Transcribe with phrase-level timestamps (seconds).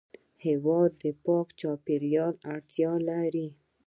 [0.45, 3.47] هېواد د پاک چاپېریال اړتیا لري.